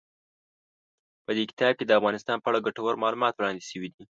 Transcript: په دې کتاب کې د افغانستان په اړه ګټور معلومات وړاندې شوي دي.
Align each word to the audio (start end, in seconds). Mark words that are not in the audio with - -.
په 1.25 1.31
دې 1.37 1.43
کتاب 1.51 1.73
کې 1.77 1.85
د 1.85 1.91
افغانستان 1.99 2.37
په 2.39 2.47
اړه 2.49 2.63
ګټور 2.67 2.93
معلومات 3.03 3.33
وړاندې 3.35 3.63
شوي 3.69 3.89
دي. 3.95 4.03